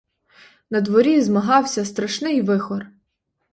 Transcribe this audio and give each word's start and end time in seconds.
Надворі 0.69 1.21
змагався 1.21 1.85
страшний 1.85 2.41
вихор. 2.41 2.87